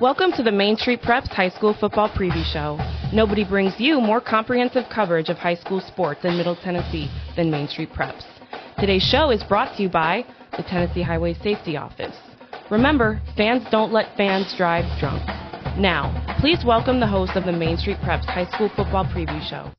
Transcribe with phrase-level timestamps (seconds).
[0.00, 2.78] Welcome to the Main Street Preps High School Football Preview Show.
[3.12, 7.66] Nobody brings you more comprehensive coverage of high school sports in Middle Tennessee than Main
[7.66, 8.22] Street Preps.
[8.78, 10.24] Today's show is brought to you by
[10.56, 12.14] the Tennessee Highway Safety Office.
[12.70, 15.20] Remember, fans don't let fans drive drunk.
[15.76, 19.72] Now, please welcome the host of the Main Street Preps High School Football Preview Show.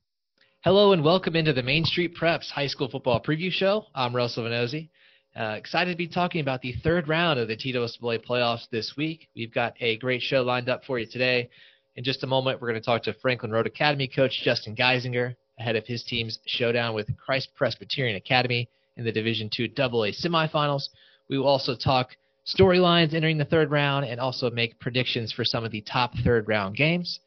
[0.64, 3.86] Hello and welcome into the Main Street Preps High School Football Preview Show.
[3.94, 4.90] I'm Russell Vannozzi.
[5.36, 9.28] Uh, excited to be talking about the third round of the TSSAA playoffs this week.
[9.36, 11.48] We've got a great show lined up for you today.
[11.94, 15.36] In just a moment, we're going to talk to Franklin Road Academy coach Justin Geisinger
[15.60, 20.88] ahead of his team's showdown with Christ Presbyterian Academy in the Division II AA semifinals.
[21.28, 25.64] We will also talk storylines entering the third round and also make predictions for some
[25.64, 27.20] of the top third round games.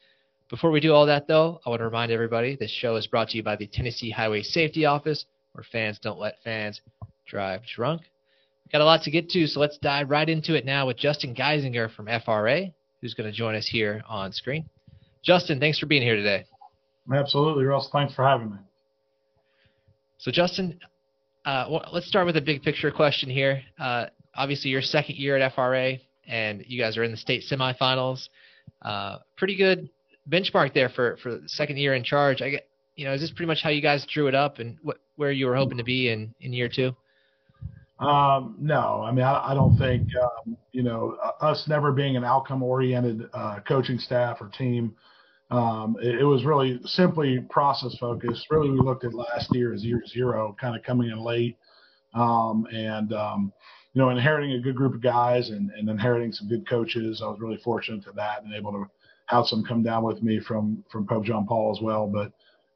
[0.50, 3.30] Before we do all that, though, I want to remind everybody this show is brought
[3.30, 6.82] to you by the Tennessee Highway Safety Office, where fans don't let fans
[7.34, 8.04] drive drunk.
[8.72, 11.36] Got a lot to get to, so let's dive right into it now with Justin
[11.36, 12.68] Geisinger from FRA,
[13.02, 14.66] who's going to join us here on screen.
[15.24, 16.46] Justin, thanks for being here today.
[17.14, 17.90] Absolutely, Russ.
[17.92, 18.58] Thanks for having me.
[20.20, 20.80] So, Justin,
[21.46, 23.62] uh, well, let's start with a big picture question here.
[23.80, 24.06] Uh,
[24.36, 28.30] obviously, your second year at FRA, and you guys are in the state semifinals.
[28.82, 29.90] Uh, pretty good
[30.30, 32.42] benchmark there for for the second year in charge.
[32.42, 34.78] I get, you know, is this pretty much how you guys drew it up, and
[34.82, 36.96] what, where you were hoping to be in in year two?
[38.04, 42.24] Um, no, I mean, I, I don't think, um, you know, us never being an
[42.24, 44.96] outcome oriented uh, coaching staff or team,
[45.52, 48.48] um, it, it, was really simply process focused.
[48.50, 51.58] Really, we looked at last year as year zero, kind of coming in late
[52.14, 53.54] um, and, um,
[53.94, 57.22] you know, inheriting a good group of guys and, and inheriting some good coaches.
[57.24, 58.86] I was really fortunate to that and able to
[59.28, 62.08] have some come down with me from, from Pope John Paul as well.
[62.08, 62.34] But,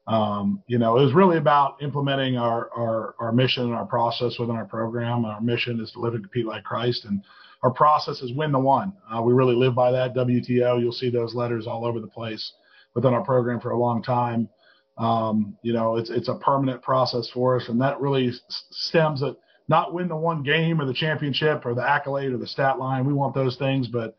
[0.08, 4.38] um, you know, it was really about implementing our, our, our mission and our process
[4.38, 5.26] within our program.
[5.26, 7.22] Our mission is to live and compete like Christ, and
[7.62, 8.94] our process is win the one.
[9.14, 10.14] Uh, we really live by that.
[10.14, 12.54] WTO, you'll see those letters all over the place
[12.94, 14.48] within our program for a long time.
[14.96, 19.36] Um, you know, it's it's a permanent process for us, and that really stems at
[19.68, 23.04] not win the one game or the championship or the accolade or the stat line.
[23.04, 24.16] We want those things, but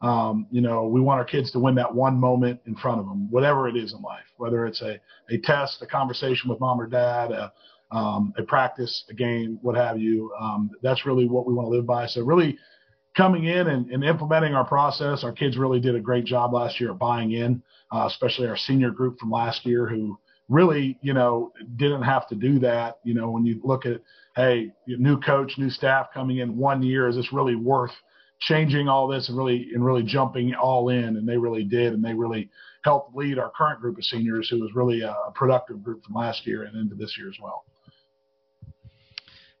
[0.00, 3.06] um, you know, we want our kids to win that one moment in front of
[3.06, 5.00] them, whatever it is in life, whether it's a,
[5.30, 7.52] a test, a conversation with mom or dad, a,
[7.90, 10.32] um, a practice, a game, what have you.
[10.40, 12.06] Um, that's really what we want to live by.
[12.06, 12.56] So really
[13.16, 16.80] coming in and, and, implementing our process, our kids really did a great job last
[16.80, 17.60] year of buying in,
[17.92, 20.16] uh, especially our senior group from last year who
[20.48, 22.98] really, you know, didn't have to do that.
[23.02, 24.00] You know, when you look at,
[24.36, 27.90] hey, new coach, new staff coming in one year, is this really worth–
[28.40, 32.04] changing all this and really and really jumping all in, and they really did, and
[32.04, 32.50] they really
[32.84, 36.46] helped lead our current group of seniors, who was really a productive group from last
[36.46, 37.64] year and into this year as well.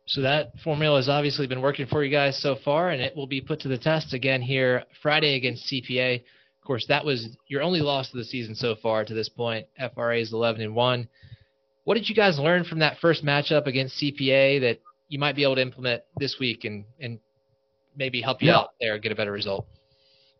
[0.06, 3.26] So that formula has obviously been working for you guys so far, and it will
[3.26, 6.16] be put to the test again here Friday against CPA.
[6.16, 9.66] Of course, that was your only loss of the season so far to this point.
[9.94, 11.08] FRA is 11 and one.
[11.84, 15.42] What did you guys learn from that first matchup against CPA that you might be
[15.42, 17.18] able to implement this week and, and
[17.98, 18.58] maybe help you yeah.
[18.58, 19.66] out there and get a better result.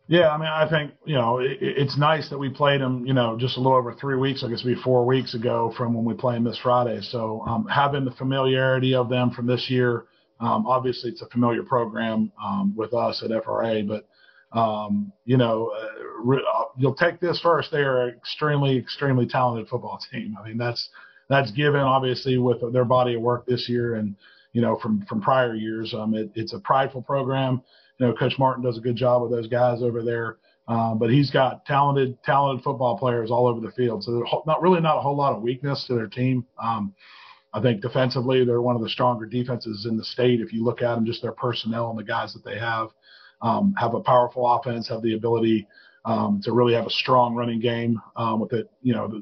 [0.07, 3.05] Yeah, I mean, I think you know it, it's nice that we played them.
[3.05, 4.43] You know, just a little over three weeks.
[4.43, 6.99] I guess be four weeks ago from when we played them this Friday.
[7.01, 10.05] So um, having the familiarity of them from this year,
[10.39, 14.07] um, obviously it's a familiar program um, with us at FRA, but
[14.51, 17.71] um, you know, uh, uh, you'll take this first.
[17.71, 20.35] They are an extremely, extremely talented football team.
[20.41, 20.89] I mean, that's
[21.29, 24.15] that's given obviously with their body of work this year and
[24.53, 25.93] you know, from from prior years.
[25.93, 27.61] Um, it, it's a prideful program.
[27.99, 30.37] You know, Coach Martin does a good job with those guys over there.
[30.69, 34.03] Um, but he's got talented, talented football players all over the field.
[34.03, 36.45] So there's not really not a whole lot of weakness to their team.
[36.61, 36.93] Um,
[37.53, 40.39] I think defensively, they're one of the stronger defenses in the state.
[40.39, 42.89] If you look at them, just their personnel and the guys that they have,
[43.41, 45.67] um, have a powerful offense, have the ability
[46.05, 48.69] um, to really have a strong running game um, with it.
[48.83, 49.21] You know,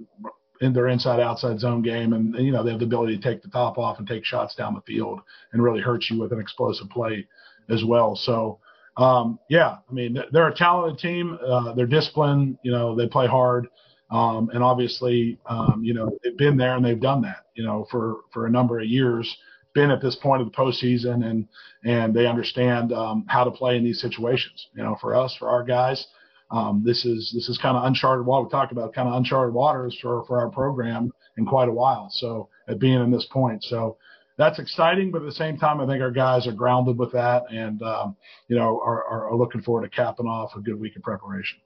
[0.61, 3.41] in their inside outside zone game and you know they have the ability to take
[3.41, 5.19] the top off and take shots down the field
[5.51, 7.25] and really hurt you with an explosive play
[7.69, 8.15] as well.
[8.15, 8.59] So
[8.97, 11.37] um, yeah i mean they're a talented team.
[11.45, 13.67] Uh, they're disciplined you know they play hard.
[14.09, 17.85] Um, and obviously um, you know they've been there and they've done that you know
[17.91, 19.37] for for a number of years
[19.73, 21.47] been at this point of the postseason and
[21.83, 24.69] and they understand um, how to play in these situations.
[24.73, 26.07] You know for us for our guys
[26.49, 28.45] um, this is this is kind of uncharted water.
[28.45, 32.09] We talked about kind of uncharted waters for for our program in quite a while.
[32.11, 33.97] So at being in this point, so
[34.37, 35.11] that's exciting.
[35.11, 38.15] But at the same time, I think our guys are grounded with that, and um,
[38.47, 41.59] you know are, are looking forward to capping off a good week of preparation.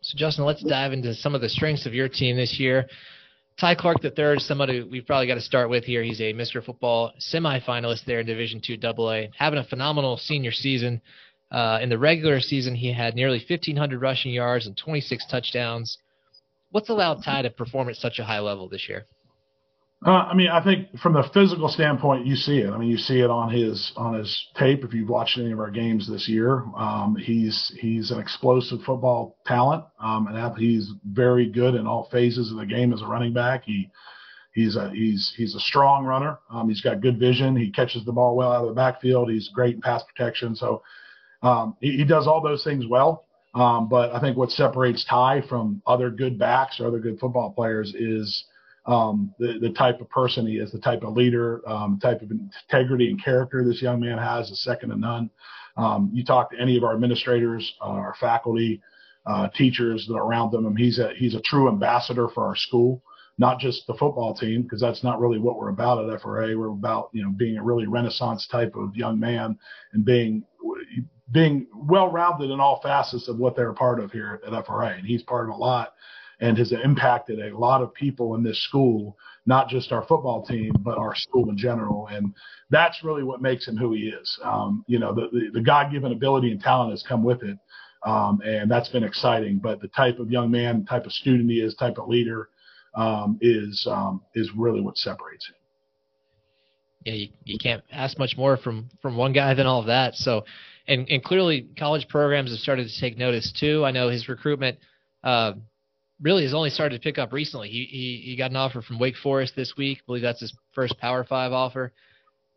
[0.00, 2.86] So Justin, let's dive into some of the strengths of your team this year.
[3.60, 6.00] Ty Clark III is somebody we've probably got to start with here.
[6.04, 6.64] He's a Mr.
[6.64, 11.02] Football semifinalist there in Division Two AA, having a phenomenal senior season
[11.50, 15.98] Uh, in the regular season, he had nearly 1,500 rushing yards and 26 touchdowns.
[16.70, 19.06] What's allowed Ty to perform at such a high level this year?
[20.06, 22.70] Uh, I mean, I think from the physical standpoint, you see it.
[22.70, 24.84] I mean, you see it on his on his tape.
[24.84, 29.38] If you've watched any of our games this year, um, he's he's an explosive football
[29.44, 33.32] talent, um, and he's very good in all phases of the game as a running
[33.32, 33.64] back.
[33.64, 33.90] He
[34.54, 36.38] he's a he's he's a strong runner.
[36.48, 37.56] Um, he's got good vision.
[37.56, 39.28] He catches the ball well out of the backfield.
[39.28, 40.54] He's great in pass protection.
[40.54, 40.80] So
[41.42, 43.24] um, he, he, does all those things well.
[43.54, 47.50] Um, but I think what separates Ty from other good backs or other good football
[47.50, 48.44] players is
[48.86, 52.30] um, the, the type of person he is, the type of leader, um, type of
[52.30, 55.30] integrity and character this young man has is second to none.
[55.76, 58.80] Um, you talk to any of our administrators, uh, our faculty,
[59.26, 62.56] uh, teachers that are around them, and he's a he's a true ambassador for our
[62.56, 63.02] school,
[63.36, 66.56] not just the football team, because that's not really what we're about at FRA.
[66.56, 69.58] We're about you know being a really renaissance type of young man
[69.92, 70.44] and being
[71.30, 74.94] being well rounded in all facets of what they're a part of here at FRA,
[74.96, 75.94] and he's part of a lot
[76.40, 79.16] and has impacted a lot of people in this school,
[79.46, 82.06] not just our football team, but our school in general.
[82.08, 82.32] And
[82.70, 84.38] that's really what makes him who he is.
[84.44, 87.58] Um, you know, the, the, the God given ability and talent has come with it.
[88.04, 89.58] Um, and that's been exciting.
[89.58, 92.50] But the type of young man, type of student he is, type of leader
[92.94, 95.54] um, is um, is really what separates him.
[97.04, 100.14] Yeah, you, you can't ask much more from from one guy than all of that.
[100.14, 100.44] So,
[100.88, 103.84] and and clearly college programs have started to take notice too.
[103.84, 104.78] I know his recruitment.
[105.22, 105.52] Uh,
[106.20, 107.68] really has only started to pick up recently.
[107.68, 109.98] He, he he got an offer from Wake Forest this week.
[109.98, 111.92] I believe that's his first Power Five offer.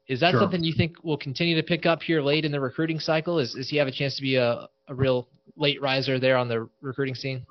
[0.07, 0.41] Is that sure.
[0.41, 3.39] something you think will continue to pick up here late in the recruiting cycle?
[3.39, 6.47] Is does he have a chance to be a, a real late riser there on
[6.47, 7.45] the recruiting scene?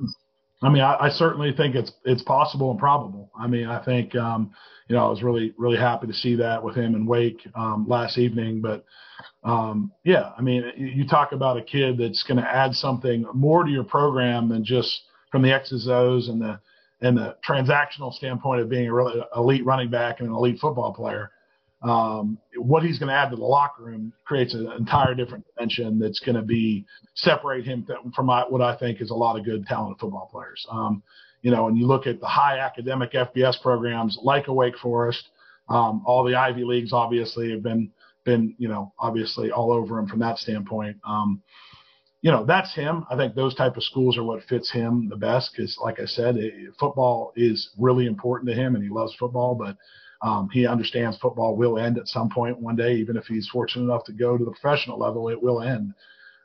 [0.62, 3.30] I mean, I, I certainly think it's it's possible and probable.
[3.38, 4.52] I mean, I think um,
[4.88, 7.86] you know I was really really happy to see that with him and Wake um,
[7.88, 8.60] last evening.
[8.60, 8.84] But
[9.42, 13.64] um, yeah, I mean, you talk about a kid that's going to add something more
[13.64, 15.02] to your program than just
[15.32, 16.60] from the X's O's and the
[17.00, 20.92] and the transactional standpoint of being a really elite running back and an elite football
[20.92, 21.30] player.
[21.82, 25.98] Um, what he's going to add to the locker room creates an entire different dimension
[25.98, 26.84] that's going to be
[27.14, 30.66] separate him from what I think is a lot of good talented football players.
[30.70, 31.02] Um,
[31.42, 35.26] you know, and you look at the high academic FBS programs like a Wake Forest,
[35.70, 37.90] um, all the Ivy leagues obviously have been
[38.24, 40.98] been you know obviously all over him from that standpoint.
[41.04, 41.42] Um,
[42.22, 43.06] you know that's him.
[43.10, 46.04] I think those type of schools are what fits him the best because, like I
[46.04, 49.54] said, it, football is really important to him, and he loves football.
[49.54, 49.76] But
[50.22, 53.84] um, he understands football will end at some point one day, even if he's fortunate
[53.84, 55.94] enough to go to the professional level, it will end.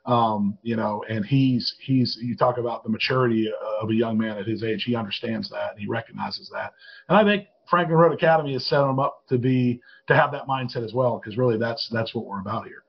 [0.06, 4.38] Um, you know, and he's he's you talk about the maturity of a young man
[4.38, 4.84] at his age.
[4.84, 6.72] He understands that and he recognizes that.
[7.08, 10.46] And I think Franklin Road Academy has set him up to be to have that
[10.46, 12.84] mindset as well, because really that's that's what we're about here.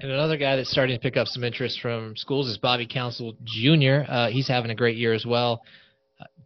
[0.00, 3.34] And another guy that's starting to pick up some interest from schools is Bobby Council
[3.44, 4.02] Jr.
[4.08, 5.62] Uh, he's having a great year as well.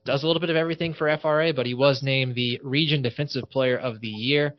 [0.04, 3.44] Does a little bit of everything for FRA, but he was named the Region Defensive
[3.50, 4.54] Player of the Year.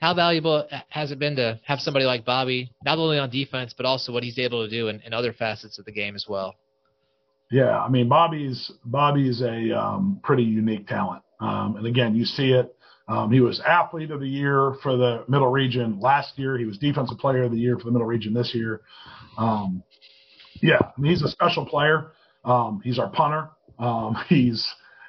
[0.00, 3.84] How valuable has it been to have somebody like Bobby, not only on defense, but
[3.84, 6.54] also what he's able to do in, in other facets of the game as well?
[7.50, 12.52] Yeah, I mean Bobby's Bobby's a um, pretty unique talent, um, and again, you see
[12.52, 12.74] it
[13.10, 16.56] um, he was athlete of the year for the middle region last year.
[16.56, 18.82] He was defensive player of the year for the middle region this year.
[19.36, 19.82] Um,
[20.62, 22.12] yeah, I mean, he's a special player.
[22.44, 23.50] Um, he's our punter.
[23.80, 24.66] Um, he's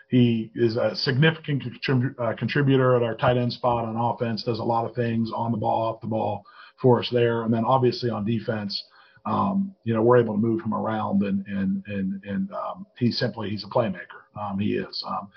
[0.10, 4.44] he is a significant contrib- uh, contributor at our tight end spot on offense.
[4.44, 6.44] Does a lot of things on the ball, off the ball
[6.82, 8.84] for us there, and then obviously on defense.
[9.25, 13.18] Um, you know, we're able to move him around, and and and and um, he's
[13.18, 14.22] simply he's a playmaker.
[14.40, 15.04] Um, he is.
[15.08, 15.30] Um,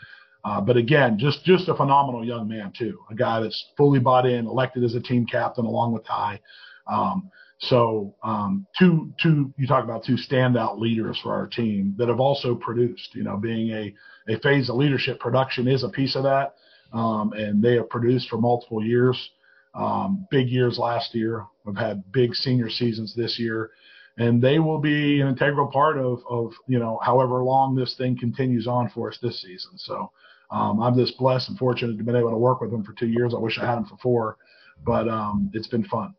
[0.45, 2.99] uh, but again, just just a phenomenal young man too.
[3.11, 6.41] A guy that's fully bought in, elected as a team captain along with Ty.
[6.87, 7.31] Um,
[7.68, 12.21] so um, two two you talk about two standout leaders for our team that have
[12.21, 13.14] also produced.
[13.14, 13.94] You know, being a
[14.28, 16.54] a phase of leadership production is a piece of that,
[16.92, 19.30] um, and they have produced for multiple years.
[19.75, 21.47] Um, big years last year.
[21.64, 23.71] We've had big senior seasons this year,
[24.18, 28.18] and they will be an integral part of of you know however long this thing
[28.18, 29.73] continues on for us this season.
[29.76, 30.11] So
[30.50, 32.92] um, I'm just blessed and fortunate to have been able to work with them for
[32.92, 33.35] two years.
[33.35, 34.37] I wish I had them for four,
[34.85, 36.14] but um, it's been fun.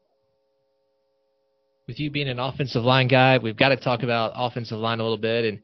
[1.87, 5.03] With you being an offensive line guy, we've got to talk about offensive line a
[5.03, 5.45] little bit.
[5.45, 5.61] And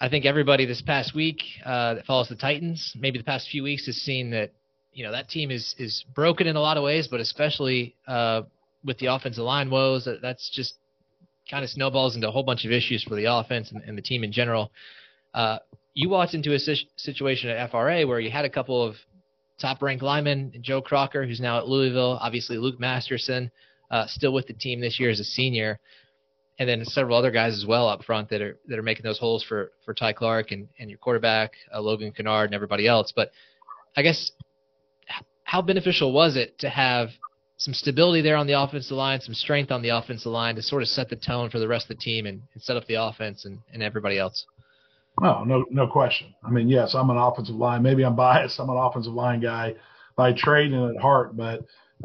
[0.00, 3.62] I think everybody this past week uh, that follows the Titans, maybe the past few
[3.62, 4.50] weeks, has seen that
[4.92, 8.42] you know that team is is broken in a lot of ways, but especially uh,
[8.84, 10.74] with the offensive line woes, that, that's just
[11.48, 14.02] kind of snowballs into a whole bunch of issues for the offense and, and the
[14.02, 14.72] team in general.
[15.34, 15.58] Uh,
[15.94, 18.96] you walked into a situation at FRA where you had a couple of
[19.60, 23.52] top ranked linemen, Joe Crocker, who's now at Louisville, obviously Luke Masterson,
[23.90, 25.78] uh, still with the team this year as a senior,
[26.58, 29.18] and then several other guys as well up front that are that are making those
[29.18, 33.12] holes for for Ty Clark and and your quarterback uh, Logan Kennard and everybody else.
[33.14, 33.30] But
[33.96, 34.32] I guess
[35.44, 37.10] how beneficial was it to have
[37.56, 40.82] some stability there on the offensive line, some strength on the offensive line to sort
[40.82, 42.94] of set the tone for the rest of the team and, and set up the
[42.94, 44.44] offense and, and everybody else?
[45.22, 46.34] Oh, no, no question.
[46.42, 47.82] I mean, yes, I'm an offensive line.
[47.82, 48.58] Maybe I'm biased.
[48.58, 49.74] I'm an offensive line guy
[50.16, 51.60] by trade and at heart, but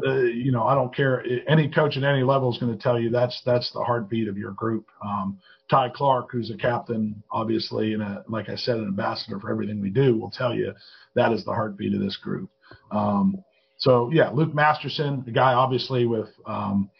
[0.06, 1.24] uh, you know, I don't care.
[1.48, 4.38] Any coach at any level is going to tell you that's that's the heartbeat of
[4.38, 4.86] your group.
[5.04, 5.38] Um,
[5.70, 9.80] Ty Clark, who's a captain, obviously, and a, like I said, an ambassador for everything
[9.80, 10.72] we do, will tell you
[11.14, 12.50] that is the heartbeat of this group.
[12.90, 13.44] Um,
[13.78, 16.90] so yeah, Luke Masterson, the guy obviously with um,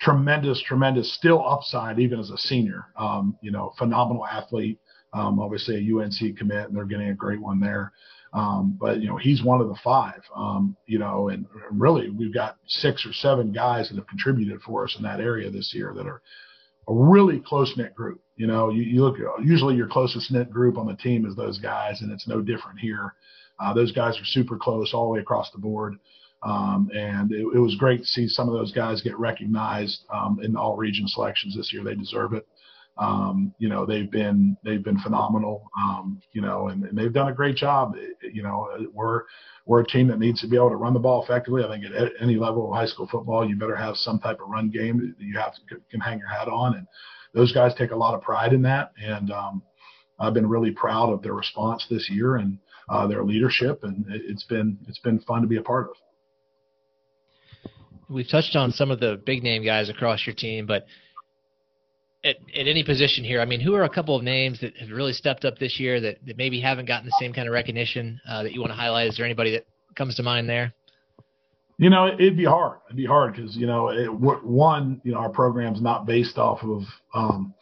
[0.00, 2.86] tremendous, tremendous still upside even as a senior.
[2.96, 4.80] Um, you know, phenomenal athlete.
[5.12, 7.92] Um, obviously a UNC commit, and they're getting a great one there.
[8.34, 10.20] Um, but you know, he's one of the five.
[10.34, 14.84] Um, you know, and really we've got six or seven guys that have contributed for
[14.84, 16.20] us in that area this year that are
[16.88, 18.20] a really close knit group.
[18.36, 21.58] You know, you, you look usually your closest knit group on the team is those
[21.58, 23.14] guys, and it's no different here.
[23.60, 25.94] Uh, those guys are super close all the way across the board.
[26.42, 30.40] Um, and it, it, was great to see some of those guys get recognized um,
[30.42, 31.82] in all region selections this year.
[31.82, 32.46] They deserve it.
[32.96, 35.68] Um, you know, they've been they've been phenomenal.
[35.76, 37.96] Um, you know, and, and, they've done a great job.
[38.22, 39.22] You know, we're
[39.66, 41.64] we're a team that needs to be able to run the ball effectively.
[41.64, 44.48] I think at any level of high school football, you better have some type of
[44.48, 45.60] run game that you have to
[45.90, 46.76] can hang your hat on.
[46.76, 46.86] And
[47.32, 48.92] those guys take a lot of pride in that.
[49.02, 49.62] And um,
[50.20, 52.58] I've been really proud of their response this year and
[52.88, 55.96] uh, their leadership, and it, it's been it's been fun to be a part of
[58.08, 60.86] we've touched on some of the big name guys across your team, but
[62.24, 64.88] at, at any position here, I mean, who are a couple of names that have
[64.90, 68.20] really stepped up this year that, that maybe haven't gotten the same kind of recognition
[68.28, 69.08] uh, that you want to highlight?
[69.08, 70.72] Is there anybody that comes to mind there?
[71.76, 72.78] You know, it'd be hard.
[72.86, 76.62] It'd be hard because you know, it, one, you know, our program's not based off
[76.62, 76.82] of
[77.14, 77.52] um,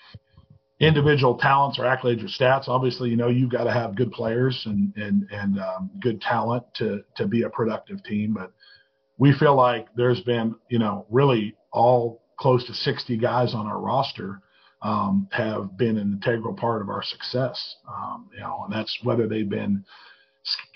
[0.81, 2.69] individual talents or accolades or stats.
[2.69, 6.63] Obviously, you know, you've got to have good players and and and um, good talent
[6.75, 8.35] to to be a productive team.
[8.35, 8.53] But
[9.17, 13.81] we feel like there's been, you know, really all close to 60 guys on our
[13.81, 14.43] roster
[14.83, 17.77] um, have been an integral part of our success.
[17.89, 19.85] Um, you know, and that's whether they've been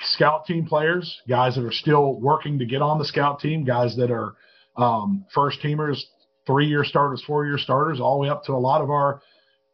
[0.01, 3.97] scout team players, guys that are still working to get on the scout team, guys
[3.97, 4.35] that are
[4.77, 6.01] um, first teamers,
[6.47, 9.21] three year starters, four year starters, all the way up to a lot of our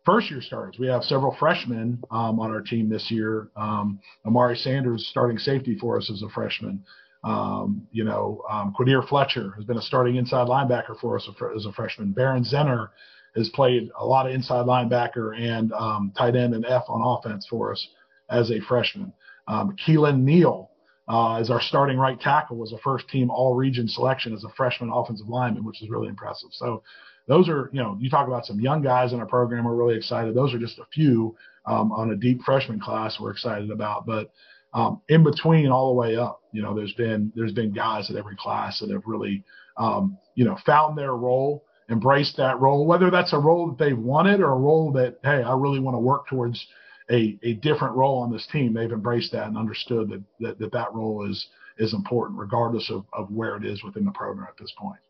[0.04, 0.76] first year starters.
[0.78, 3.48] We have several freshmen um, on our team this year.
[3.56, 6.84] Um, Amari Sanders starting safety for us as a freshman.
[7.24, 11.66] Um, you know, um, Quadir Fletcher has been a starting inside linebacker for us as
[11.66, 12.12] a freshman.
[12.12, 12.88] Baron Zenner
[13.34, 17.46] has played a lot of inside linebacker and um, tight end and F on offense
[17.48, 17.88] for us
[18.30, 19.12] as a freshman.
[19.48, 20.70] Um, Keelan Neal
[21.08, 24.48] uh, is our starting right tackle, was a first team all region selection as a
[24.56, 26.50] freshman offensive lineman, which is really impressive.
[26.52, 26.82] So
[27.26, 29.64] those are, you know, you talk about some young guys in our program.
[29.64, 30.34] We're really excited.
[30.34, 31.36] Those are just a few
[31.66, 34.06] um, on a deep freshman class we're excited about.
[34.06, 34.30] But
[34.74, 38.16] um, in between all the way up, you know, there's been there's been guys at
[38.16, 39.44] every class that have really,
[39.76, 43.98] um, you know, found their role, embraced that role, whether that's a role that they've
[43.98, 46.66] wanted or a role that hey, I really want to work towards
[47.10, 48.74] a, a different role on this team.
[48.74, 51.46] They've embraced that and understood that that that, that role is
[51.78, 55.00] is important, regardless of, of where it is within the program at this point.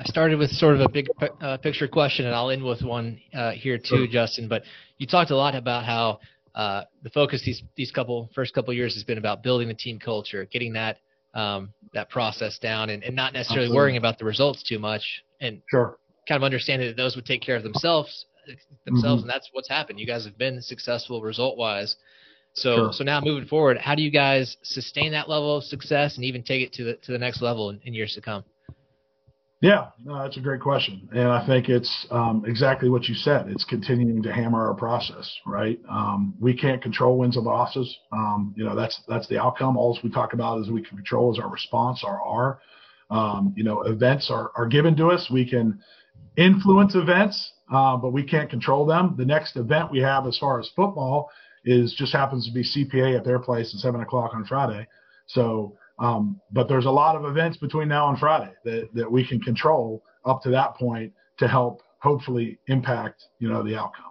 [0.00, 1.08] I started with sort of a big
[1.40, 4.48] uh, picture question, and I'll end with one uh, here too, Justin.
[4.48, 4.62] But
[4.98, 6.20] you talked a lot about how
[6.54, 9.98] uh, the focus these these couple first couple years has been about building the team
[9.98, 10.98] culture, getting that
[11.38, 13.76] um, that process down, and, and not necessarily Absolutely.
[13.76, 15.98] worrying about the results too much, and sure.
[16.26, 18.26] kind of understanding that those would take care of themselves
[18.84, 19.28] themselves, mm-hmm.
[19.28, 20.00] and that's what's happened.
[20.00, 21.96] You guys have been successful result wise.
[22.54, 22.92] So sure.
[22.92, 26.42] so now moving forward, how do you guys sustain that level of success and even
[26.42, 28.44] take it to the to the next level in, in years to come?
[29.60, 33.48] Yeah, no, that's a great question, and I think it's um, exactly what you said.
[33.48, 35.80] It's continuing to hammer our process, right?
[35.90, 37.98] Um, we can't control wins and losses.
[38.12, 39.76] Um, you know, that's that's the outcome.
[39.76, 42.60] All we talk about is we can control is our response, our R.
[43.10, 45.28] Um, you know, events are are given to us.
[45.28, 45.80] We can
[46.36, 49.16] influence events, uh, but we can't control them.
[49.18, 51.30] The next event we have, as far as football,
[51.64, 54.86] is just happens to be CPA at their place at seven o'clock on Friday.
[55.26, 59.26] So um, but there's a lot of events between now and Friday that, that we
[59.26, 64.04] can control up to that point to help hopefully impact, you know, the outcome.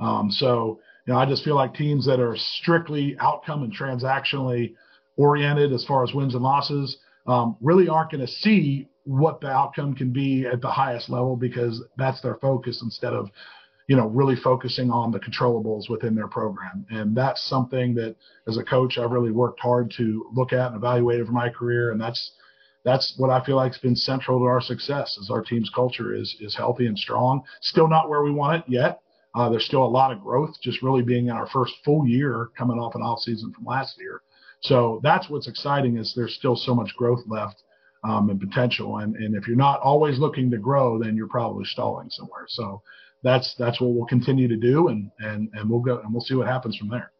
[0.00, 4.74] Um, so, you know, I just feel like teams that are strictly outcome and transactionally
[5.16, 9.48] oriented as far as wins and losses um, really aren't going to see what the
[9.48, 13.30] outcome can be at the highest level because that's their focus instead of
[13.86, 16.86] you know, really focusing on the controllables within their program.
[16.90, 20.76] And that's something that as a coach, I've really worked hard to look at and
[20.76, 21.90] evaluate over my career.
[21.92, 22.32] And that's,
[22.84, 25.16] that's what I feel like has been central to our success.
[25.18, 27.42] Is our team's culture is is healthy and strong.
[27.62, 29.00] Still not where we want it yet.
[29.34, 32.50] Uh, there's still a lot of growth, just really being in our first full year
[32.56, 34.20] coming off an off season from last year.
[34.60, 37.62] So that's what's exciting is there's still so much growth left
[38.04, 38.98] um, and potential.
[38.98, 42.44] And, and if you're not always looking to grow, then you're probably stalling somewhere.
[42.48, 42.82] So
[43.24, 46.34] that's that's what we'll continue to do, and and and we'll go and we'll see
[46.34, 47.10] what happens from there.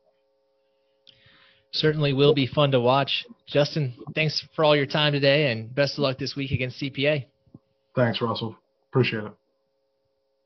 [1.73, 3.25] Certainly will be fun to watch.
[3.49, 7.25] Justin, thanks for all your time today, and best of luck this week against CPA.
[7.97, 8.55] Thanks, Russell.
[8.93, 9.33] Appreciate it.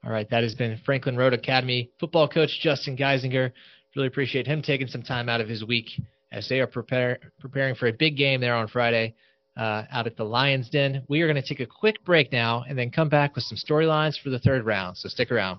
[0.04, 3.52] All right, that has been Franklin Road Academy football coach Justin Geisinger.
[3.96, 5.86] Really appreciate him taking some time out of his week
[6.30, 9.14] as they are prepare, preparing for a big game there on Friday
[9.58, 11.02] uh, out at the Lions Den.
[11.08, 13.58] We are going to take a quick break now and then come back with some
[13.58, 14.96] storylines for the third round.
[14.96, 15.58] So stick around.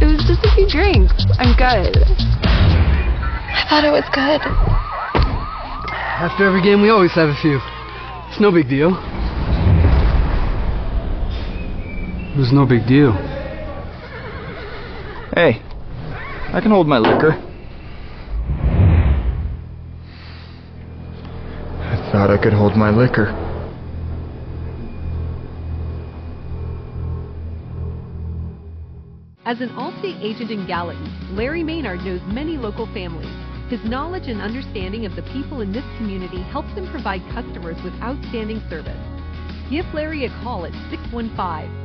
[0.00, 1.12] It was just a few drinks.
[1.38, 1.98] I'm good.
[2.46, 4.40] I thought it was good.
[6.20, 7.58] After every game, we always have a few.
[8.30, 8.90] It's no big deal.
[12.34, 13.12] It was no big deal.
[15.34, 15.62] Hey,
[16.52, 17.47] I can hold my liquor.
[22.18, 23.28] Thought I could hold my liquor.
[29.44, 33.30] As an Allstate agent in Gallatin, Larry Maynard knows many local families.
[33.70, 37.94] His knowledge and understanding of the people in this community helps him provide customers with
[38.02, 38.98] outstanding service.
[39.70, 41.38] Give Larry a call at 615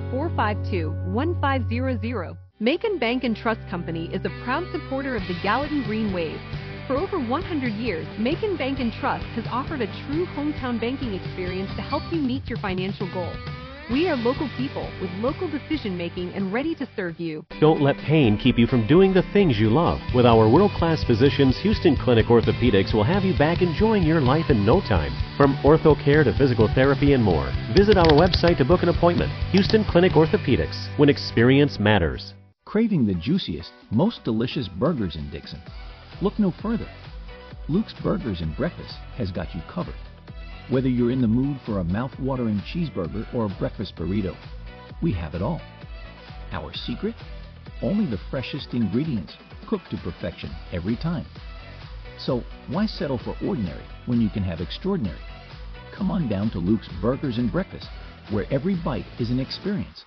[0.09, 2.37] 452 1500.
[2.59, 6.39] Macon Bank and Trust Company is a proud supporter of the Gallatin Green Wave.
[6.93, 11.71] For over 100 years, Macon Bank and Trust has offered a true hometown banking experience
[11.75, 13.35] to help you meet your financial goals.
[13.89, 17.47] We are local people with local decision making and ready to serve you.
[17.59, 20.01] Don't let pain keep you from doing the things you love.
[20.13, 24.51] With our world class physicians, Houston Clinic Orthopedics will have you back enjoying your life
[24.51, 25.13] in no time.
[25.35, 27.51] From ortho care to physical therapy and more.
[27.75, 29.31] Visit our website to book an appointment.
[29.49, 32.35] Houston Clinic Orthopedics, when experience matters.
[32.65, 35.59] Craving the juiciest, most delicious burgers in Dixon?
[36.23, 36.87] Look no further.
[37.67, 39.93] Luke's Burgers and Breakfast has got you covered.
[40.69, 44.33] Whether you're in the mood for a mouth-watering cheeseburger or a breakfast burrito,
[45.01, 45.59] we have it all.
[46.53, 47.13] Our secret?
[47.81, 49.33] Only the freshest ingredients,
[49.67, 51.25] cooked to perfection every time.
[52.17, 55.19] So why settle for ordinary when you can have extraordinary?
[55.93, 57.89] Come on down to Luke's Burgers and Breakfast,
[58.31, 60.05] where every bite is an experience.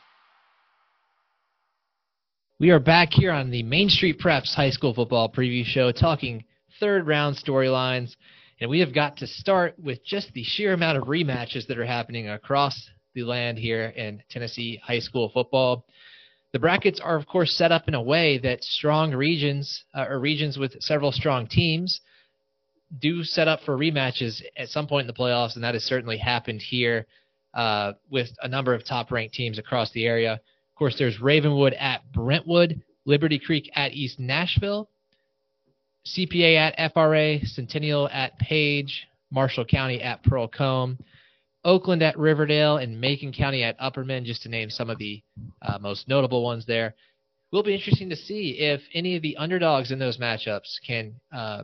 [2.58, 6.42] We are back here on the Main Street Preps High School Football Preview Show talking
[6.80, 8.16] third round storylines.
[8.62, 11.84] And we have got to start with just the sheer amount of rematches that are
[11.84, 15.84] happening across the land here in Tennessee high school football.
[16.54, 20.18] The brackets are, of course, set up in a way that strong regions uh, or
[20.18, 22.00] regions with several strong teams
[23.00, 26.16] do set up for rematches at some point in the playoffs, and that has certainly
[26.16, 27.06] happened here
[27.52, 30.40] uh, with a number of top ranked teams across the area.
[30.76, 34.90] Of course, there's Ravenwood at Brentwood, Liberty Creek at East Nashville,
[36.04, 40.98] CPA at FRA, Centennial at Page, Marshall County at Pearl-Cohn,
[41.64, 45.22] Oakland at Riverdale, and Macon County at Upperman, just to name some of the
[45.62, 46.94] uh, most notable ones there.
[47.52, 51.62] Will be interesting to see if any of the underdogs in those matchups can uh,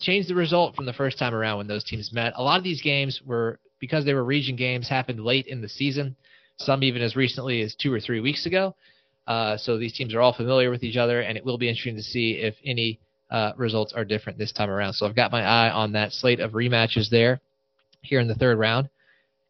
[0.00, 2.34] change the result from the first time around when those teams met.
[2.36, 5.68] A lot of these games were because they were region games happened late in the
[5.68, 6.14] season,
[6.58, 8.74] some even as recently as two or three weeks ago.
[9.26, 11.96] Uh, so these teams are all familiar with each other, and it will be interesting
[11.96, 12.98] to see if any
[13.30, 14.92] uh, results are different this time around.
[14.92, 17.40] So I've got my eye on that slate of rematches there
[18.02, 18.90] here in the third round.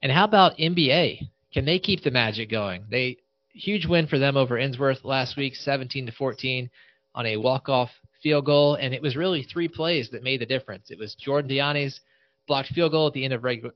[0.03, 1.29] And how about MBA?
[1.53, 2.85] Can they keep the magic going?
[2.91, 3.19] They
[3.53, 6.71] huge win for them over Ensworth last week, 17 to 14
[7.15, 7.91] on a walk-off
[8.23, 10.91] field goal, and it was really three plays that made the difference.
[10.91, 12.01] It was Jordan Diani's
[12.47, 13.73] blocked field goal at the end of regu-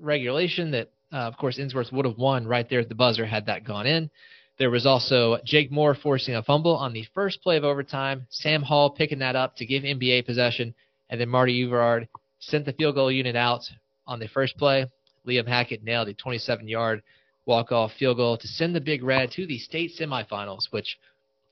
[0.00, 3.46] regulation that, uh, of course, Ensworth would have won right there at the buzzer had
[3.46, 4.10] that gone in.
[4.58, 8.26] There was also Jake Moore forcing a fumble on the first play of overtime.
[8.30, 10.74] Sam Hall picking that up to give MBA possession,
[11.10, 13.62] and then Marty Euverard sent the field goal unit out
[14.06, 14.86] on the first play.
[15.26, 17.02] Liam Hackett nailed a 27-yard
[17.44, 20.98] walk-off field goal to send the Big Red to the state semifinals, which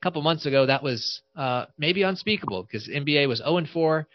[0.01, 4.07] a couple months ago that was uh, maybe unspeakable because MBA was 0-4,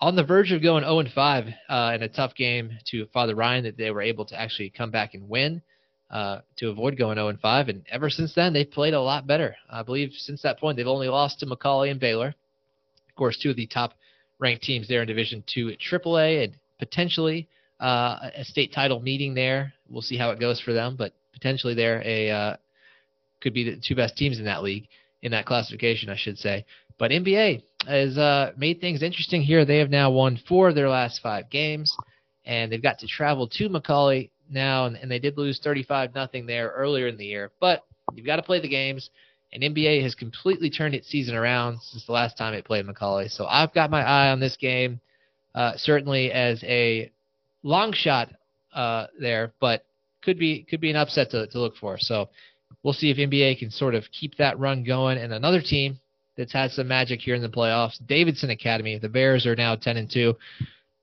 [0.00, 3.76] on the verge of going 0-5 uh, in a tough game to Father Ryan that
[3.76, 5.62] they were able to actually come back and win
[6.10, 7.68] uh, to avoid going 0 and 5.
[7.68, 9.54] And ever since then, they've played a lot better.
[9.68, 12.28] I believe since that point, they've only lost to McCallie and Baylor.
[12.28, 13.94] Of course, two of the top
[14.38, 19.34] ranked teams there in Division Two at AAA, and potentially uh, a state title meeting
[19.34, 19.74] there.
[19.88, 22.56] We'll see how it goes for them, but potentially they're a uh,
[23.40, 24.88] could be the two best teams in that league
[25.22, 26.64] in that classification, I should say.
[27.00, 29.64] But MBA has uh, made things interesting here.
[29.64, 31.96] They have now won four of their last five games,
[32.44, 36.44] and they've got to travel to McCallie now, and, and they did lose 35 nothing
[36.44, 37.52] there earlier in the year.
[37.58, 37.84] But
[38.14, 39.08] you've got to play the games,
[39.50, 43.30] and MBA has completely turned its season around since the last time it played McCallie.
[43.30, 45.00] So I've got my eye on this game,
[45.54, 47.10] uh, certainly as a
[47.62, 48.28] long shot
[48.74, 49.86] uh, there, but
[50.20, 51.96] could be could be an upset to, to look for.
[51.96, 52.28] So
[52.82, 55.16] we'll see if MBA can sort of keep that run going.
[55.16, 55.98] And another team
[56.40, 58.96] that's had some magic here in the playoffs, Davidson Academy.
[58.96, 60.34] The Bears are now 10 and 2.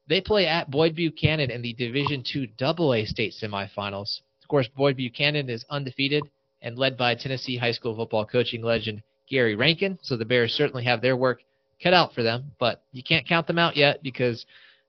[0.08, 4.22] They play at Boyd Buchanan in the Division II AA state semifinals.
[4.42, 6.24] Of course, Boyd Buchanan is undefeated
[6.64, 10.00] and led by Tennessee high school football coaching legend Gary Rankin.
[10.02, 11.42] So the Bears certainly have their work
[11.84, 14.44] cut out for them, but you can't count them out yet because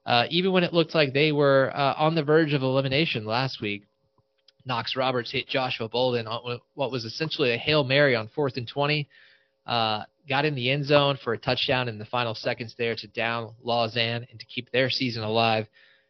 [0.07, 3.61] uh, even when it looked like they were uh, on the verge of elimination last
[3.61, 3.83] week,
[4.65, 8.67] Knox Roberts hit Joshua Bolden on what was essentially a Hail Mary on fourth and
[8.67, 9.07] 20.
[9.67, 13.07] Uh, got in the end zone for a touchdown in the final seconds there to
[13.09, 15.67] down Lausanne and to keep their season alive.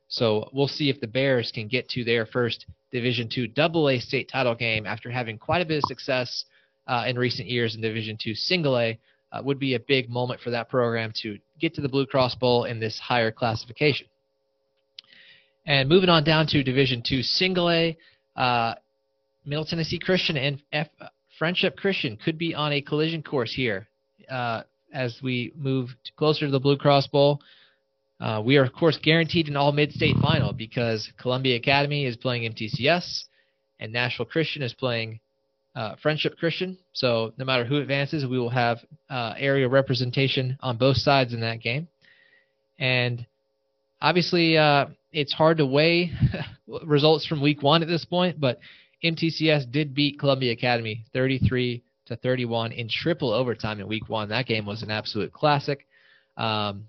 [0.09, 4.28] So we'll see if the Bears can get to their first Division II AA state
[4.28, 6.46] title game after having quite a bit of success
[6.87, 8.98] uh, in recent years in Division II Single A.
[9.31, 12.37] Uh, would be a big moment for that program to get to the Blue Cross
[12.37, 14.07] Bowl in this higher classification.
[15.66, 17.98] And moving on down to Division II Single A,
[18.37, 18.74] uh,
[19.44, 20.88] Middle Tennessee Christian and F-
[21.38, 23.87] Friendship Christian could be on a collision course here
[24.30, 24.62] uh,
[24.92, 27.40] as we move closer to the Blue Cross Bowl.
[28.20, 32.16] Uh, we are, of course, guaranteed an all mid state final because Columbia Academy is
[32.16, 33.24] playing MTCS
[33.78, 35.20] and Nashville Christian is playing
[35.76, 36.76] uh, Friendship Christian.
[36.92, 41.40] So no matter who advances, we will have uh, area representation on both sides in
[41.40, 41.86] that game.
[42.78, 43.24] And
[44.00, 46.10] obviously, uh, it's hard to weigh
[46.84, 48.58] results from week one at this point, but
[49.04, 54.28] MTCS did beat Columbia Academy 33 to 31 in triple overtime in week one.
[54.28, 55.86] That game was an absolute classic.
[56.36, 56.88] Um,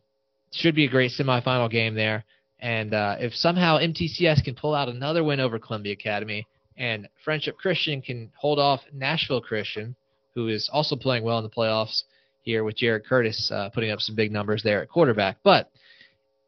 [0.52, 2.26] should be a great semifinal game there.
[2.60, 6.46] And uh, if somehow MTCS can pull out another win over Columbia Academy
[6.78, 9.96] and Friendship Christian can hold off Nashville Christian,
[10.34, 12.04] who is also playing well in the playoffs
[12.42, 15.38] here with Jared Curtis uh, putting up some big numbers there at quarterback.
[15.44, 15.70] But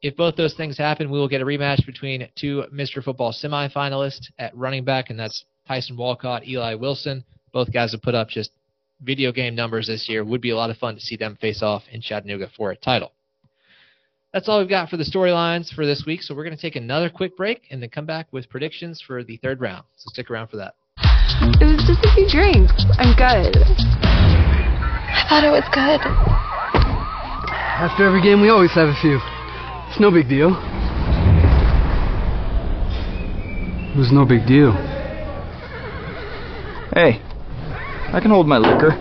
[0.02, 3.04] if both those things happen, we will get a rematch between two Mr.
[3.04, 7.24] Football semifinalists at running back, and that's Tyson Walcott, Eli Wilson.
[7.54, 8.52] Both guys have put up just
[9.02, 10.24] video game numbers this year.
[10.24, 12.76] Would be a lot of fun to see them face off in Chattanooga for a
[12.76, 13.12] title.
[14.34, 16.22] That's all we've got for the storylines for this week.
[16.22, 19.24] So we're going to take another quick break and then come back with predictions for
[19.24, 19.84] the third round.
[19.98, 20.76] So stick around for that.
[21.60, 22.86] It was just a few drinks.
[22.98, 23.58] I'm good.
[23.58, 26.02] I thought it was good.
[27.82, 29.20] After every game, we always have a few.
[29.90, 30.56] It's no big deal.
[33.92, 34.72] It was no big deal.
[36.94, 37.22] Hey,
[38.14, 38.92] I can hold my liquor.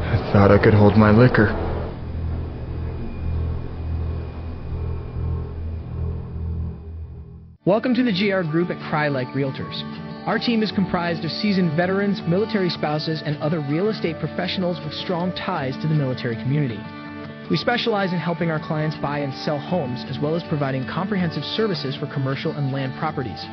[0.00, 1.52] I thought I could hold my liquor.
[7.66, 9.82] Welcome to the GR Group at Crye-Leike Realtors.
[10.26, 14.94] Our team is comprised of seasoned veterans, military spouses, and other real estate professionals with
[14.94, 16.80] strong ties to the military community.
[17.50, 21.44] We specialize in helping our clients buy and sell homes, as well as providing comprehensive
[21.44, 23.44] services for commercial and land properties.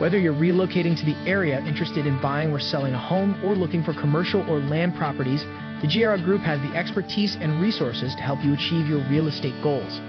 [0.00, 3.84] Whether you're relocating to the area interested in buying or selling a home or looking
[3.84, 5.42] for commercial or land properties,
[5.82, 9.52] the GR Group has the expertise and resources to help you achieve your real estate
[9.62, 10.00] goals.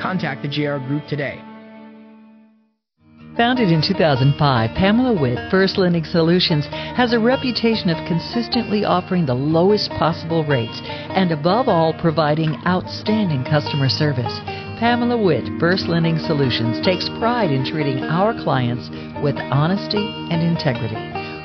[0.00, 1.42] Contact the GR Group today.
[3.36, 4.38] Founded in 2005,
[4.76, 10.80] Pamela Witt, First Lending Solutions, has a reputation of consistently offering the lowest possible rates
[10.84, 14.38] and, above all, providing outstanding customer service.
[14.82, 18.90] Pamela Witt, First Lending Solutions, takes pride in treating our clients
[19.22, 20.98] with honesty and integrity.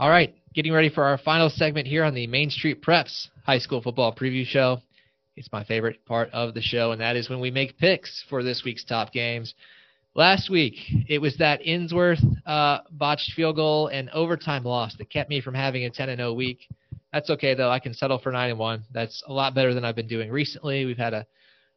[0.00, 3.58] All right, getting ready for our final segment here on the Main Street Preps High
[3.58, 4.78] School Football Preview Show.
[5.34, 8.44] It's my favorite part of the show, and that is when we make picks for
[8.44, 9.54] this week's top games.
[10.14, 10.76] Last week,
[11.08, 15.54] it was that Ensworth uh, botched field goal and overtime loss that kept me from
[15.54, 16.68] having a 10 0 week.
[17.12, 17.70] That's okay though.
[17.70, 18.84] I can settle for nine and one.
[18.94, 20.84] That's a lot better than I've been doing recently.
[20.84, 21.26] We've had a,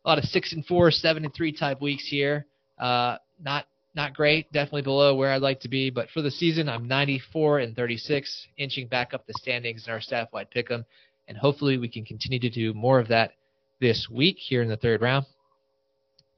[0.06, 2.46] a lot of six and four, seven and three type weeks here.
[2.78, 5.90] Uh, not not great, definitely below where I'd like to be.
[5.90, 10.02] But for the season, I'm 94 and 36, inching back up the standings in our
[10.02, 10.86] staff-wide pick'em,
[11.28, 13.34] and hopefully we can continue to do more of that
[13.80, 15.26] this week here in the third round.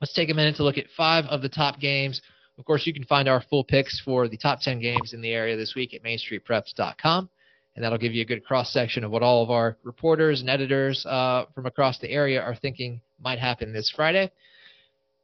[0.02, 2.22] Let's take a minute to look at five of the top games.
[2.58, 5.32] Of course, you can find our full picks for the top 10 games in the
[5.32, 7.30] area this week at MainStreetPreps.com,
[7.76, 10.50] and that'll give you a good cross section of what all of our reporters and
[10.50, 14.32] editors uh, from across the area are thinking might happen this Friday.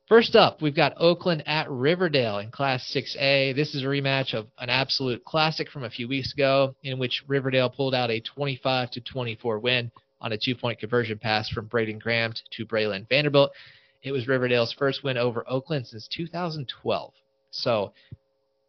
[0.09, 3.55] First up, we've got Oakland at Riverdale in Class 6A.
[3.55, 7.23] This is a rematch of an absolute classic from a few weeks ago, in which
[7.27, 11.99] Riverdale pulled out a 25 to 24 win on a two-point conversion pass from Braden
[11.99, 13.51] Graham to Braylon Vanderbilt.
[14.01, 17.13] It was Riverdale's first win over Oakland since 2012.
[17.51, 17.93] So,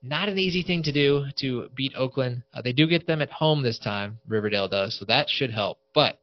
[0.02, 2.42] not an easy thing to do to beat Oakland.
[2.52, 5.78] Uh, they do get them at home this time, Riverdale does, so that should help.
[5.94, 6.18] But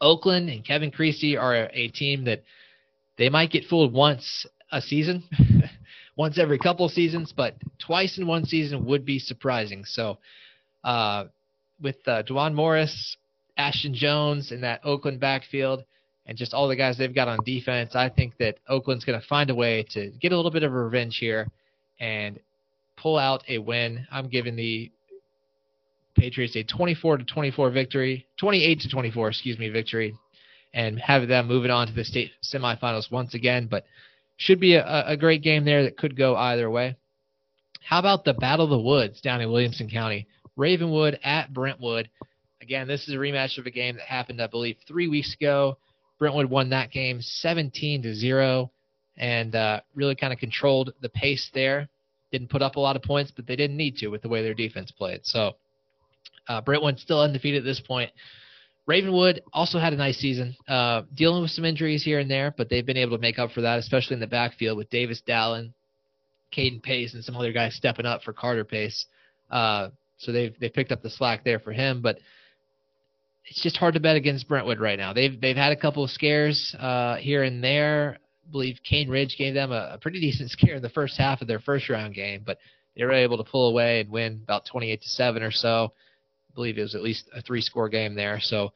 [0.00, 2.42] Oakland and Kevin Creasy are a team that–
[3.16, 5.22] they might get fooled once a season,
[6.16, 9.84] once every couple seasons, but twice in one season would be surprising.
[9.84, 10.18] So,
[10.82, 11.24] uh,
[11.80, 13.16] with uh, Dwan Morris,
[13.56, 15.84] Ashton Jones, in that Oakland backfield,
[16.26, 19.26] and just all the guys they've got on defense, I think that Oakland's going to
[19.26, 21.48] find a way to get a little bit of revenge here
[22.00, 22.40] and
[22.96, 24.06] pull out a win.
[24.10, 24.90] I'm giving the
[26.16, 30.16] Patriots a 24 to 24 victory, 28 to 24, excuse me, victory
[30.74, 33.68] and have them moving on to the state semifinals once again.
[33.70, 33.86] But
[34.36, 36.96] should be a, a great game there that could go either way.
[37.88, 40.26] How about the Battle of the Woods down in Williamson County?
[40.56, 42.10] Ravenwood at Brentwood.
[42.60, 45.78] Again, this is a rematch of a game that happened, I believe, three weeks ago.
[46.18, 48.70] Brentwood won that game 17 to zero,
[49.16, 51.88] and uh, really kind of controlled the pace there.
[52.32, 54.42] Didn't put up a lot of points, but they didn't need to with the way
[54.42, 55.20] their defense played.
[55.24, 55.52] So
[56.48, 58.10] uh, Brentwood still undefeated at this point.
[58.86, 62.68] Ravenwood also had a nice season, uh, dealing with some injuries here and there, but
[62.68, 65.72] they've been able to make up for that, especially in the backfield with Davis Dallin,
[66.54, 69.06] Caden Pace, and some other guys stepping up for Carter Pace.
[69.50, 72.18] Uh, so they've they picked up the slack there for him, but
[73.46, 75.12] it's just hard to bet against Brentwood right now.
[75.14, 78.18] They've they've had a couple of scares uh, here and there.
[78.46, 81.40] I believe Cane Ridge gave them a, a pretty decent scare in the first half
[81.40, 82.58] of their first round game, but
[82.94, 85.92] they were able to pull away and win about 28 to seven or so
[86.54, 88.40] believe it was at least a three score game there.
[88.40, 88.72] So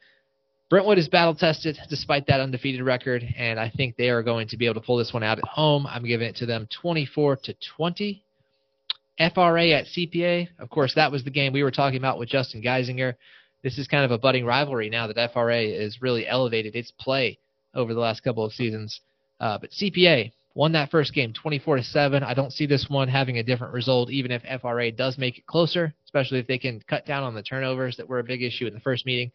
[0.70, 4.56] Brentwood is battle tested despite that undefeated record, and I think they are going to
[4.56, 5.86] be able to pull this one out at home.
[5.86, 8.22] I'm giving it to them 24 to 20.
[9.34, 12.62] FRA at CPA, of course, that was the game we were talking about with Justin
[12.62, 13.14] Geisinger.
[13.64, 17.38] This is kind of a budding rivalry now that FRA is really elevated its play
[17.74, 19.00] over the last couple of seasons.
[19.40, 22.24] Uh, but CPA won that first game 24 to 7.
[22.24, 25.46] I don't see this one having a different result even if FRA does make it
[25.46, 28.66] closer, especially if they can cut down on the turnovers that were a big issue
[28.66, 29.30] in the first meeting.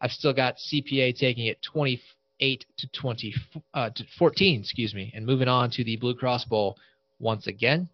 [0.00, 3.34] I've still got CPA taking it 28 to 20
[3.74, 6.78] uh, to 14, excuse me, and moving on to the Blue Cross Bowl
[7.18, 7.86] once again.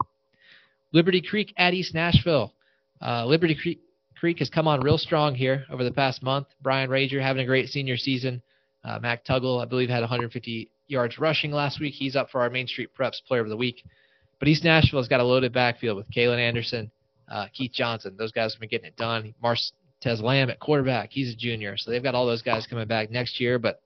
[0.92, 2.52] Liberty Creek at East Nashville.
[3.02, 3.80] Uh, Liberty Creek,
[4.16, 6.46] Creek has come on real strong here over the past month.
[6.62, 8.40] Brian Rager having a great senior season.
[8.85, 11.94] Uh, Mac Tuggle, I believe, had 150 yards rushing last week.
[11.94, 13.85] He's up for our Main Street Preps Player of the Week.
[14.38, 16.90] But East Nashville's got a loaded backfield with Kalen Anderson,
[17.31, 18.16] uh, Keith Johnson.
[18.18, 19.35] Those guys have been getting it done.
[19.42, 21.11] Martez Lamb at quarterback.
[21.12, 23.59] He's a junior, so they've got all those guys coming back next year.
[23.59, 23.81] But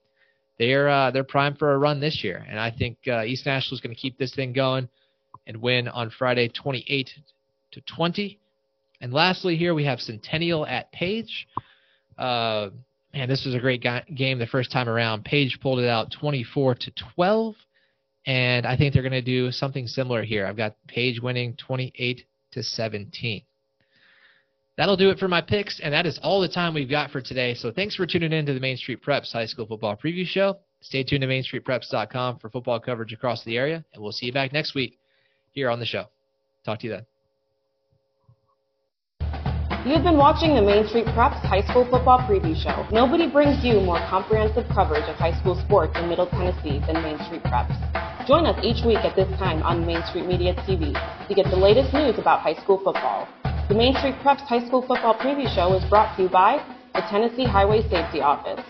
[0.59, 3.81] they're uh, they're primed for a run this year, and I think uh, East Nashville's
[3.81, 4.88] going to keep this thing going
[5.47, 7.11] and win on Friday, 28
[7.73, 8.38] to 20.
[9.01, 11.49] And lastly, here we have Centennial at Page.
[12.17, 12.71] Uh,
[13.14, 15.24] man, this was a great game the first time around.
[15.24, 17.55] Page pulled it out 24 to 12,
[18.27, 20.46] and I think they're going to do something similar here.
[20.46, 23.42] I've got Page winning 28 to 17.
[24.77, 27.20] That'll do it for my picks, and that is all the time we've got for
[27.20, 27.55] today.
[27.55, 30.59] So thanks for tuning in to the Main Street Preps High School Football Preview Show.
[30.81, 34.53] Stay tuned to MainStreetPreps.com for football coverage across the area, and we'll see you back
[34.53, 34.98] next week
[35.53, 36.07] here on the show.
[36.64, 37.13] Talk to you then.
[39.85, 42.88] You've been watching the Main Street Preps High School Football Preview Show.
[42.90, 47.18] Nobody brings you more comprehensive coverage of high school sports in Middle Tennessee than Main
[47.29, 47.77] Street Preps.
[48.27, 50.97] Join us each week at this time on Main Street Media TV
[51.29, 53.29] to get the latest news about high school football.
[53.68, 57.03] The Main Street Preps High School Football Preview Show is brought to you by the
[57.11, 58.64] Tennessee Highway Safety Office.